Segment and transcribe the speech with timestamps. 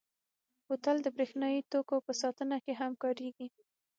[0.67, 3.47] بوتل د برېښنايي توکو په ساتنه کې هم کارېږي.